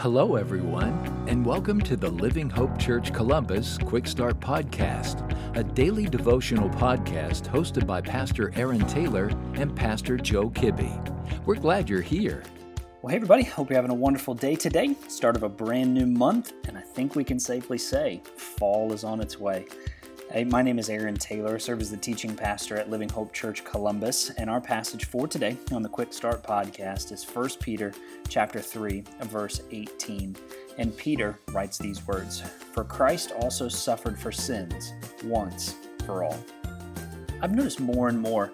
[0.00, 5.28] Hello, everyone, and welcome to the Living Hope Church Columbus Quick Start Podcast,
[5.58, 9.26] a daily devotional podcast hosted by Pastor Aaron Taylor
[9.56, 11.44] and Pastor Joe Kibbe.
[11.44, 12.42] We're glad you're here.
[13.02, 14.96] Well, hey, everybody, hope you're having a wonderful day today.
[15.08, 19.04] Start of a brand new month, and I think we can safely say fall is
[19.04, 19.66] on its way.
[20.32, 21.56] Hey, my name is Aaron Taylor.
[21.56, 25.26] I serve as the teaching pastor at Living Hope Church Columbus, and our passage for
[25.26, 27.92] today on the Quick Start podcast is 1 Peter
[28.28, 30.36] chapter 3, verse 18.
[30.78, 34.92] And Peter writes these words, "For Christ also suffered for sins
[35.24, 35.74] once
[36.06, 36.38] for all."
[37.42, 38.52] I've noticed more and more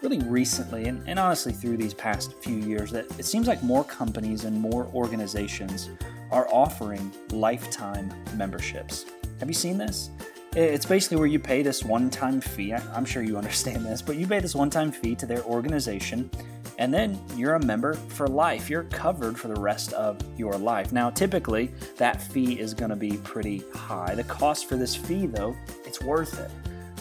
[0.00, 3.84] really recently, and, and honestly through these past few years, that it seems like more
[3.84, 5.90] companies and more organizations
[6.30, 9.04] are offering lifetime memberships.
[9.40, 10.08] Have you seen this?
[10.56, 12.72] It's basically where you pay this one time fee.
[12.72, 16.30] I'm sure you understand this, but you pay this one time fee to their organization,
[16.78, 18.70] and then you're a member for life.
[18.70, 20.90] You're covered for the rest of your life.
[20.90, 24.14] Now, typically, that fee is going to be pretty high.
[24.14, 26.50] The cost for this fee, though, it's worth it.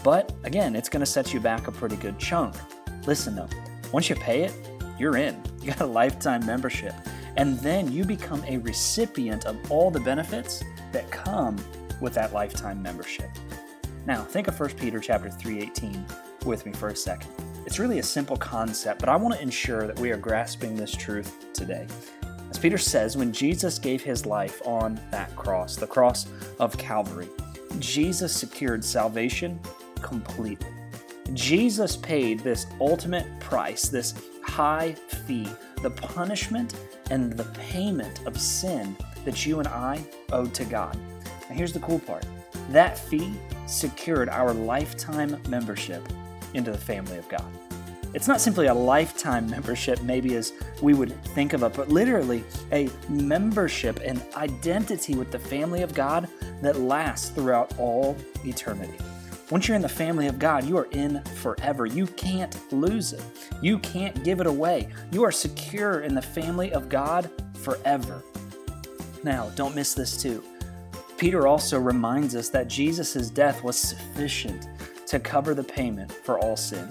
[0.03, 2.55] But again, it's going to set you back a pretty good chunk.
[3.05, 3.49] Listen, though,
[3.93, 4.53] once you pay it,
[4.99, 5.41] you're in.
[5.67, 6.93] You got a lifetime membership.
[7.35, 11.57] And then you become a recipient of all the benefits that come
[12.01, 13.29] with that lifetime membership.
[14.05, 16.05] Now, think of 1 Peter chapter 3:18
[16.45, 17.29] with me for a second.
[17.65, 20.91] It's really a simple concept, but I want to ensure that we are grasping this
[20.91, 21.85] truth today.
[22.49, 26.27] As Peter says, when Jesus gave his life on that cross, the cross
[26.59, 27.27] of Calvary,
[27.79, 29.59] Jesus secured salvation
[30.01, 30.71] completely.
[31.33, 35.47] Jesus paid this ultimate price, this high fee,
[35.81, 36.73] the punishment
[37.11, 38.95] and the payment of sin
[39.25, 40.01] that you and I
[40.31, 40.97] owed to God.
[41.57, 42.23] Here's the cool part
[42.69, 43.33] that fee
[43.65, 46.07] secured our lifetime membership
[46.53, 47.45] into the family of God.
[48.13, 52.43] It's not simply a lifetime membership, maybe as we would think of it, but literally
[52.71, 56.27] a membership and identity with the family of God
[56.61, 58.97] that lasts throughout all eternity.
[59.49, 61.85] Once you're in the family of God, you are in forever.
[61.85, 63.23] You can't lose it.
[63.61, 64.89] You can't give it away.
[65.11, 68.21] You are secure in the family of God forever.
[69.23, 70.43] Now, don't miss this too.
[71.17, 74.67] Peter also reminds us that Jesus' death was sufficient
[75.07, 76.87] to cover the payment for all sin.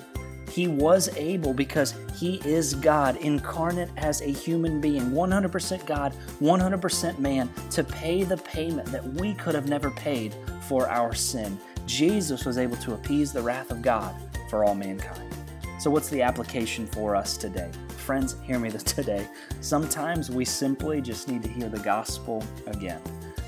[0.50, 7.18] He was able because he is God, incarnate as a human being, 100% God, 100%
[7.18, 11.58] man, to pay the payment that we could have never paid for our sin.
[11.86, 14.14] Jesus was able to appease the wrath of God
[14.50, 15.32] for all mankind.
[15.78, 17.70] So, what's the application for us today?
[17.98, 19.28] Friends, hear me today.
[19.60, 23.00] Sometimes we simply just need to hear the gospel again.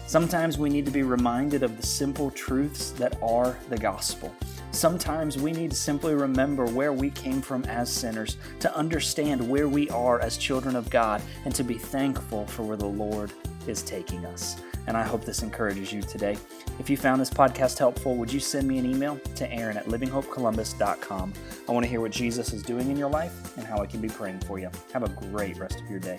[0.08, 4.34] Sometimes we need to be reminded of the simple truths that are the gospel.
[4.70, 9.68] Sometimes we need to simply remember where we came from as sinners, to understand where
[9.68, 13.32] we are as children of God, and to be thankful for where the Lord
[13.66, 14.56] is taking us.
[14.86, 16.38] And I hope this encourages you today.
[16.78, 19.88] If you found this podcast helpful, would you send me an email to Aaron at
[19.88, 21.34] livinghopecolumbus.com?
[21.68, 24.00] I want to hear what Jesus is doing in your life and how I can
[24.00, 24.70] be praying for you.
[24.94, 26.18] Have a great rest of your day.